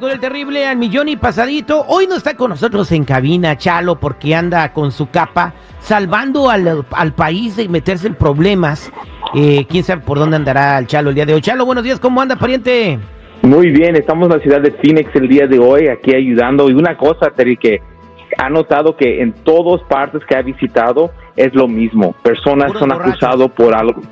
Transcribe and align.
con 0.00 0.10
el 0.10 0.18
terrible 0.18 0.66
al 0.66 0.78
millón 0.78 1.08
y 1.08 1.16
pasadito. 1.16 1.84
Hoy 1.86 2.06
no 2.06 2.16
está 2.16 2.34
con 2.34 2.50
nosotros 2.50 2.90
en 2.90 3.04
cabina 3.04 3.58
Chalo 3.58 4.00
porque 4.00 4.34
anda 4.34 4.72
con 4.72 4.90
su 4.92 5.10
capa 5.10 5.52
salvando 5.78 6.48
al, 6.48 7.12
país 7.14 7.56
de 7.56 7.68
meterse 7.68 8.06
en 8.06 8.14
problemas. 8.14 8.90
Eh, 9.34 9.66
quién 9.68 9.84
sabe 9.84 10.02
por 10.02 10.18
dónde 10.18 10.36
andará 10.36 10.78
el 10.78 10.86
Chalo 10.86 11.10
el 11.10 11.14
día 11.14 11.26
de 11.26 11.34
hoy. 11.34 11.42
Chalo, 11.42 11.66
buenos 11.66 11.84
días, 11.84 12.00
¿cómo 12.00 12.20
anda, 12.20 12.36
pariente? 12.36 12.98
Muy 13.42 13.70
bien, 13.70 13.94
estamos 13.94 14.30
en 14.30 14.36
la 14.36 14.42
ciudad 14.42 14.60
de 14.62 14.70
Phoenix 14.72 15.14
el 15.14 15.28
día 15.28 15.46
de 15.46 15.58
hoy, 15.58 15.88
aquí 15.88 16.14
ayudando. 16.14 16.70
Y 16.70 16.72
una 16.72 16.96
cosa, 16.96 17.30
Terry, 17.30 17.56
que 17.56 17.80
ha 18.38 18.48
notado 18.48 18.96
que 18.96 19.22
en 19.22 19.32
todas 19.32 19.82
partes 19.88 20.24
que 20.24 20.36
ha 20.36 20.42
visitado 20.42 21.10
es 21.36 21.54
lo 21.54 21.68
mismo. 21.68 22.14
Personas 22.22 22.72
son 22.78 22.92
acusados 22.92 23.50
por 23.52 23.74
algo. 23.74 24.02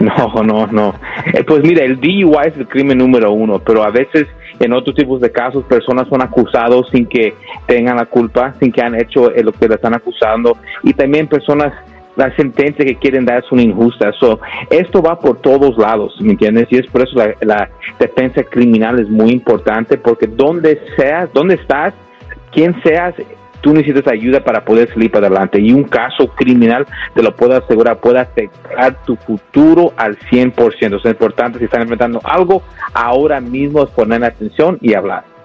No, 0.00 0.42
no, 0.42 0.66
no. 0.66 0.94
Eh, 1.32 1.42
pues 1.44 1.62
mira, 1.62 1.82
el 1.82 1.98
DUI 1.98 2.30
es 2.46 2.56
el 2.56 2.68
crimen 2.68 2.98
número 2.98 3.32
uno, 3.32 3.58
pero 3.58 3.82
a 3.82 3.90
veces 3.90 4.26
en 4.60 4.72
otros 4.72 4.94
tipos 4.94 5.20
de 5.20 5.32
casos 5.32 5.64
personas 5.64 6.06
son 6.08 6.22
acusados 6.22 6.88
sin 6.90 7.06
que 7.06 7.34
tengan 7.66 7.96
la 7.96 8.04
culpa, 8.04 8.54
sin 8.60 8.70
que 8.70 8.82
han 8.82 8.94
hecho 8.94 9.30
lo 9.30 9.52
que 9.52 9.66
le 9.68 9.76
están 9.76 9.94
acusando. 9.94 10.58
Y 10.82 10.92
también 10.92 11.26
personas 11.26 11.72
la 12.16 12.34
sentencia 12.34 12.84
que 12.84 12.96
quieren 12.96 13.24
dar 13.24 13.44
es 13.44 13.52
una 13.52 13.62
injusta. 13.62 14.12
So, 14.18 14.40
esto 14.70 15.00
va 15.00 15.18
por 15.18 15.40
todos 15.40 15.78
lados, 15.78 16.16
¿me 16.20 16.32
entiendes? 16.32 16.66
Y 16.70 16.78
es 16.78 16.86
por 16.88 17.02
eso 17.02 17.16
la, 17.16 17.34
la 17.40 17.70
defensa 17.98 18.42
criminal 18.42 18.98
es 18.98 19.08
muy 19.08 19.30
importante, 19.30 19.96
porque 19.96 20.26
donde 20.26 20.80
seas, 20.96 21.32
donde 21.32 21.54
estás, 21.54 21.94
quien 22.50 22.74
seas, 22.82 23.14
tú 23.60 23.72
necesitas 23.72 24.12
ayuda 24.12 24.40
para 24.40 24.64
poder 24.64 24.92
salir 24.92 25.10
para 25.10 25.26
adelante. 25.26 25.60
Y 25.60 25.72
un 25.72 25.84
caso 25.84 26.28
criminal, 26.28 26.86
te 27.14 27.22
lo 27.22 27.34
puedo 27.34 27.56
asegurar, 27.56 27.98
puede 27.98 28.20
afectar 28.20 28.96
tu 29.04 29.16
futuro 29.16 29.92
al 29.96 30.18
100%. 30.18 30.98
Es 30.98 31.04
importante 31.04 31.58
si 31.58 31.64
están 31.64 31.82
enfrentando 31.82 32.20
algo, 32.24 32.62
ahora 32.94 33.40
mismo 33.40 33.82
es 33.82 33.90
poner 33.90 34.24
atención 34.24 34.78
y 34.80 34.94
hablar. 34.94 35.37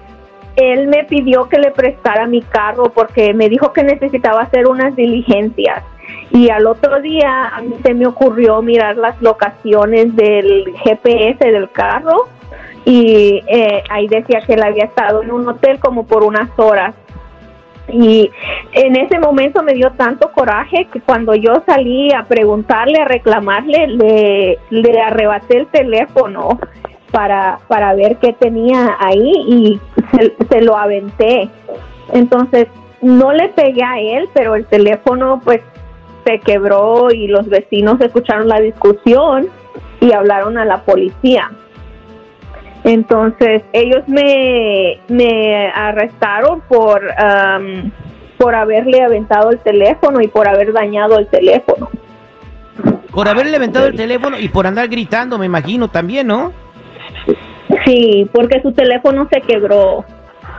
él 0.55 0.87
me 0.87 1.05
pidió 1.05 1.49
que 1.49 1.59
le 1.59 1.73
prestara 1.73 2.27
mi 2.27 2.43
carro 2.43 2.91
porque 2.91 3.35
me 3.35 3.49
dijo 3.49 3.73
que 3.73 3.83
necesitaba 3.83 4.43
hacer 4.43 4.69
unas 4.69 4.95
diligencias. 4.95 5.83
Y 6.31 6.49
al 6.51 6.67
otro 6.67 7.01
día 7.01 7.49
a 7.49 7.61
mí 7.61 7.75
se 7.85 7.93
me 7.93 8.07
ocurrió 8.07 8.63
mirar 8.63 8.97
las 8.97 9.21
locaciones 9.21 10.15
del 10.15 10.73
GPS 10.85 11.45
del 11.45 11.71
carro 11.71 12.29
y 12.87 13.43
eh, 13.49 13.83
ahí 13.91 14.07
decía 14.07 14.43
que 14.47 14.55
él 14.55 14.63
había 14.63 14.85
estado 14.85 15.21
en 15.21 15.33
un 15.33 15.47
hotel 15.49 15.81
como 15.81 16.07
por 16.07 16.23
unas 16.23 16.49
horas. 16.57 16.95
Y 17.89 18.31
en 18.73 18.97
ese 18.97 19.19
momento 19.19 19.63
me 19.65 19.75
dio 19.75 19.91
tanto 19.91 20.31
coraje 20.31 20.87
que 20.93 21.01
cuando 21.01 21.35
yo 21.35 21.63
salí 21.67 22.13
a 22.13 22.23
preguntarle, 22.23 23.01
a 23.01 23.05
reclamarle, 23.05 23.89
le, 23.89 24.59
le 24.71 25.01
arrebaté 25.01 25.59
el 25.59 25.67
teléfono 25.67 26.61
para, 27.11 27.59
para 27.67 27.93
ver 27.95 28.19
qué 28.19 28.33
tenía 28.33 28.97
ahí 29.01 29.33
y 29.49 29.81
se, 30.49 30.61
lo 30.61 30.77
aventé. 30.77 31.51
Entonces, 32.13 32.69
no 33.03 33.33
le 33.33 33.49
pegué 33.49 33.83
a 33.83 33.99
él, 33.99 34.29
pero 34.33 34.55
el 34.55 34.65
teléfono 34.67 35.41
pues 35.45 35.61
se 36.25 36.39
quebró 36.39 37.11
y 37.11 37.27
los 37.27 37.49
vecinos 37.49 38.01
escucharon 38.01 38.49
la 38.49 38.61
discusión 38.61 39.49
y 40.01 40.13
hablaron 40.13 40.57
a 40.57 40.65
la 40.65 40.83
policía. 40.83 41.51
Entonces, 42.87 43.63
ellos 43.73 44.07
me, 44.07 45.01
me 45.09 45.73
arrestaron 45.75 46.61
por, 46.69 47.03
por 48.39 48.55
haberle 48.55 49.03
aventado 49.03 49.51
el 49.51 49.59
teléfono 49.59 50.21
y 50.21 50.29
por 50.29 50.47
haber 50.47 50.73
dañado 50.73 51.19
el 51.19 51.27
teléfono. 51.27 51.91
Por 53.11 53.29
haberle 53.29 53.57
aventado 53.57 53.87
el 53.87 53.97
teléfono 53.97 54.39
y 54.39 54.49
por 54.49 54.69
andar 54.69 54.87
gritando, 54.87 55.37
me 55.37 55.47
imagino 55.47 55.89
también, 55.89 56.29
¿no? 56.29 56.53
Sí, 57.85 58.31
porque 58.33 58.63
su 58.63 58.71
teléfono 58.71 59.27
se 59.33 59.41
quebró. 59.41 60.05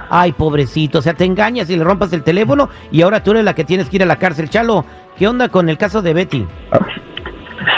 Ay, 0.10 0.34
pobrecito, 0.34 1.00
o 1.00 1.02
sea, 1.02 1.14
te 1.14 1.24
engañas 1.24 1.70
y 1.70 1.78
le 1.78 1.84
rompas 1.86 2.12
el 2.12 2.24
teléfono 2.24 2.68
y 2.92 3.04
ahora 3.04 3.24
tú 3.24 3.32
eres 3.32 3.46
la 3.46 3.56
que 3.56 3.64
tienes 3.64 3.90
que 3.90 3.96
ir 3.96 4.04
a 4.04 4.06
la 4.06 4.18
cárcel. 4.18 4.50
Chalo, 4.50 4.84
¿qué 5.18 5.30
onda 5.30 5.48
con 5.48 5.70
el 5.70 5.78
caso 5.78 6.02
de 6.02 6.14
Betty? 6.14 6.46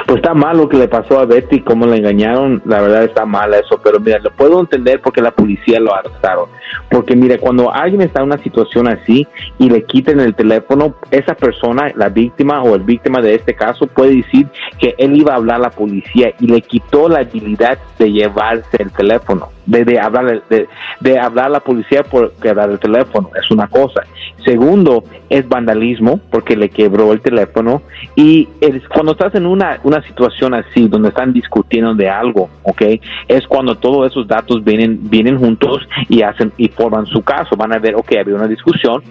Pues 0.09 0.23
está 0.23 0.33
mal 0.33 0.57
lo 0.57 0.67
que 0.67 0.75
le 0.75 0.87
pasó 0.87 1.19
a 1.19 1.25
Betty, 1.25 1.61
cómo 1.61 1.85
la 1.85 1.95
engañaron, 1.95 2.63
la 2.65 2.81
verdad 2.81 3.03
está 3.03 3.27
mal 3.27 3.53
eso, 3.53 3.79
pero 3.83 3.99
mira, 3.99 4.17
lo 4.17 4.31
puedo 4.31 4.59
entender 4.59 5.01
porque 5.01 5.21
la 5.21 5.29
policía 5.29 5.79
lo 5.79 5.93
arrestaron. 5.93 6.47
Porque 6.89 7.15
mire, 7.15 7.37
cuando 7.37 7.71
alguien 7.71 8.01
está 8.01 8.21
en 8.21 8.25
una 8.25 8.39
situación 8.39 8.87
así 8.87 9.27
y 9.59 9.69
le 9.69 9.83
quiten 9.83 10.19
el 10.19 10.33
teléfono, 10.33 10.95
esa 11.11 11.35
persona, 11.35 11.91
la 11.95 12.09
víctima 12.09 12.63
o 12.63 12.73
el 12.73 12.81
víctima 12.81 13.21
de 13.21 13.35
este 13.35 13.53
caso, 13.53 13.85
puede 13.85 14.15
decir 14.15 14.47
que 14.79 14.95
él 14.97 15.15
iba 15.15 15.33
a 15.33 15.35
hablar 15.35 15.57
a 15.57 15.63
la 15.65 15.69
policía 15.69 16.33
y 16.39 16.47
le 16.47 16.61
quitó 16.61 17.07
la 17.07 17.19
habilidad 17.19 17.77
de 17.99 18.11
llevarse 18.11 18.81
el 18.81 18.91
teléfono, 18.91 19.49
de, 19.67 19.85
de 19.85 19.99
hablar, 19.99 20.41
de, 20.49 21.19
hablar 21.19 21.45
a 21.45 21.49
la 21.49 21.59
policía 21.59 22.01
por 22.01 22.31
quebrar 22.33 22.71
el 22.71 22.79
teléfono, 22.79 23.29
es 23.39 23.51
una 23.51 23.67
cosa. 23.67 24.01
Segundo, 24.43 25.03
es 25.29 25.47
vandalismo 25.47 26.19
porque 26.31 26.55
le 26.55 26.69
quebró 26.69 27.11
el 27.11 27.21
teléfono 27.21 27.83
y 28.15 28.47
cuando 28.91 29.11
estás 29.11 29.35
en 29.35 29.45
una, 29.45 29.79
una 29.83 29.98
situación 30.03 30.53
así, 30.53 30.87
donde 30.87 31.09
están 31.09 31.33
discutiendo 31.33 31.93
de 31.93 32.09
algo, 32.09 32.49
¿ok? 32.63 32.81
Es 33.27 33.47
cuando 33.47 33.75
todos 33.75 34.11
esos 34.11 34.27
datos 34.27 34.63
vienen, 34.63 34.99
vienen 35.09 35.37
juntos 35.37 35.87
y 36.07 36.21
hacen 36.21 36.51
y 36.57 36.69
forman 36.69 37.05
su 37.05 37.21
caso. 37.23 37.55
Van 37.55 37.73
a 37.73 37.79
ver, 37.79 37.95
ok, 37.95 38.13
había 38.19 38.35
una 38.35 38.47
discusión, 38.47 39.03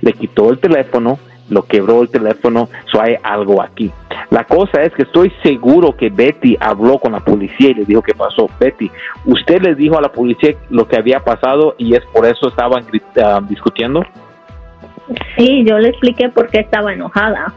le 0.00 0.12
quitó 0.12 0.50
el 0.50 0.58
teléfono, 0.58 1.18
lo 1.48 1.62
quebró 1.64 2.02
el 2.02 2.08
teléfono, 2.08 2.68
so 2.90 3.00
hay 3.00 3.16
algo 3.22 3.62
aquí. 3.62 3.90
La 4.30 4.44
cosa 4.44 4.82
es 4.82 4.92
que 4.94 5.02
estoy 5.02 5.32
seguro 5.42 5.94
que 5.96 6.08
Betty 6.08 6.56
habló 6.58 6.98
con 6.98 7.12
la 7.12 7.20
policía 7.20 7.70
y 7.70 7.74
le 7.74 7.84
dijo 7.84 8.02
qué 8.02 8.14
pasó. 8.14 8.48
Betty, 8.58 8.90
usted 9.26 9.60
les 9.62 9.76
dijo 9.76 9.98
a 9.98 10.00
la 10.00 10.10
policía 10.10 10.54
lo 10.70 10.88
que 10.88 10.96
había 10.96 11.20
pasado 11.20 11.74
y 11.76 11.94
es 11.94 12.02
por 12.12 12.24
eso 12.26 12.48
estaban 12.48 12.84
ah, 13.22 13.40
discutiendo. 13.48 14.02
Sí, 15.36 15.64
yo 15.64 15.78
le 15.78 15.88
expliqué 15.88 16.28
por 16.30 16.48
qué 16.48 16.60
estaba 16.60 16.92
enojada. 16.92 17.52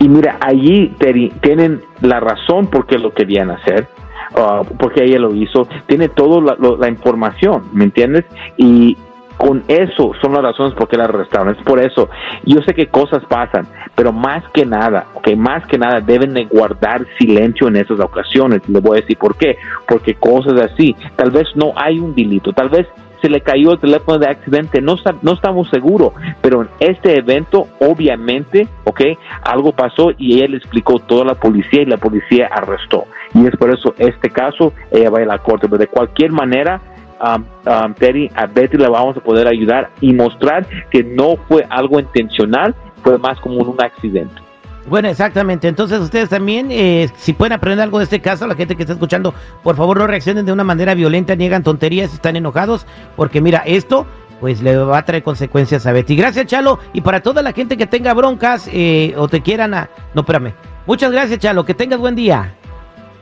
Y 0.00 0.08
mira, 0.08 0.38
allí 0.40 0.94
tienen 1.40 1.82
la 2.00 2.20
razón 2.20 2.66
por 2.68 2.86
qué 2.86 2.98
lo 2.98 3.12
querían 3.12 3.50
hacer 3.50 3.88
uh, 4.34 4.64
porque 4.78 5.04
ella 5.04 5.18
lo 5.18 5.34
hizo, 5.34 5.68
tiene 5.86 6.08
toda 6.08 6.56
la, 6.58 6.88
información, 6.88 7.64
¿me 7.72 7.84
entiendes? 7.84 8.24
Y 8.56 8.96
con 9.36 9.64
eso 9.68 10.12
son 10.22 10.32
las 10.32 10.42
razones 10.42 10.74
por 10.74 10.88
qué 10.88 10.96
la 10.96 11.04
arrestaron. 11.04 11.54
Es 11.54 11.62
por 11.64 11.80
eso. 11.80 12.08
Yo 12.44 12.62
sé 12.62 12.72
que 12.72 12.86
cosas 12.86 13.24
pasan, 13.28 13.66
pero 13.94 14.12
más 14.12 14.44
que 14.52 14.64
nada, 14.64 15.06
que 15.22 15.36
más 15.36 15.66
que 15.66 15.76
nada 15.76 16.00
deben 16.00 16.34
de 16.34 16.44
guardar 16.44 17.04
silencio 17.18 17.68
en 17.68 17.76
esas 17.76 18.00
ocasiones. 18.00 18.62
Le 18.68 18.80
voy 18.80 18.98
a 18.98 19.00
decir 19.00 19.18
por 19.18 19.36
qué. 19.36 19.56
Porque 19.88 20.14
cosas 20.14 20.60
así, 20.60 20.94
tal 21.16 21.30
vez 21.30 21.48
no 21.56 21.72
hay 21.76 21.98
un 21.98 22.14
delito, 22.14 22.52
tal 22.52 22.68
vez 22.68 22.86
se 23.24 23.30
le 23.30 23.40
cayó 23.40 23.72
el 23.72 23.78
teléfono 23.78 24.18
de 24.18 24.26
accidente, 24.26 24.82
no, 24.82 24.96
no 25.22 25.32
estamos 25.32 25.70
seguros, 25.70 26.12
pero 26.42 26.60
en 26.60 26.68
este 26.78 27.16
evento 27.16 27.68
obviamente, 27.80 28.68
ok, 28.84 29.00
algo 29.40 29.72
pasó 29.72 30.10
y 30.18 30.34
ella 30.34 30.48
le 30.48 30.56
explicó 30.58 30.98
todo 30.98 31.22
a 31.22 31.24
la 31.24 31.34
policía 31.34 31.80
y 31.80 31.86
la 31.86 31.96
policía 31.96 32.50
arrestó. 32.52 33.06
Y 33.32 33.46
es 33.46 33.56
por 33.56 33.70
eso 33.70 33.94
este 33.96 34.28
caso 34.28 34.74
ella 34.90 35.08
va 35.08 35.20
a 35.20 35.24
la 35.24 35.38
corte, 35.38 35.68
pero 35.68 35.78
de 35.78 35.86
cualquier 35.86 36.32
manera 36.32 36.82
um, 37.18 37.44
um, 37.66 37.94
Terry, 37.94 38.30
a 38.34 38.44
Betty 38.44 38.76
la 38.76 38.90
vamos 38.90 39.16
a 39.16 39.20
poder 39.20 39.48
ayudar 39.48 39.88
y 40.02 40.12
mostrar 40.12 40.66
que 40.90 41.02
no 41.02 41.36
fue 41.48 41.64
algo 41.70 41.98
intencional, 41.98 42.74
fue 43.02 43.16
más 43.16 43.40
como 43.40 43.56
un 43.56 43.82
accidente. 43.82 44.43
Bueno, 44.86 45.08
exactamente. 45.08 45.68
Entonces 45.68 46.00
ustedes 46.00 46.28
también, 46.28 46.68
eh, 46.70 47.08
si 47.16 47.32
pueden 47.32 47.52
aprender 47.52 47.82
algo 47.82 47.98
de 47.98 48.04
este 48.04 48.20
caso, 48.20 48.46
la 48.46 48.54
gente 48.54 48.76
que 48.76 48.82
está 48.82 48.92
escuchando, 48.92 49.34
por 49.62 49.76
favor 49.76 49.98
no 49.98 50.06
reaccionen 50.06 50.44
de 50.44 50.52
una 50.52 50.64
manera 50.64 50.94
violenta, 50.94 51.34
niegan 51.34 51.62
tonterías, 51.62 52.12
están 52.12 52.36
enojados, 52.36 52.86
porque 53.16 53.40
mira, 53.40 53.62
esto 53.64 54.06
pues 54.40 54.60
le 54.60 54.76
va 54.76 54.98
a 54.98 55.04
traer 55.04 55.22
consecuencias 55.22 55.86
a 55.86 55.92
Betty. 55.92 56.16
Gracias, 56.16 56.46
Chalo. 56.46 56.78
Y 56.92 57.00
para 57.00 57.22
toda 57.22 57.40
la 57.40 57.52
gente 57.52 57.78
que 57.78 57.86
tenga 57.86 58.12
broncas 58.12 58.68
eh, 58.70 59.14
o 59.16 59.26
te 59.26 59.40
quieran 59.40 59.72
a... 59.72 59.88
No, 60.12 60.20
espérame. 60.20 60.52
Muchas 60.86 61.10
gracias, 61.12 61.38
Chalo. 61.38 61.64
Que 61.64 61.72
tengas 61.72 61.98
buen 61.98 62.14
día. 62.14 62.52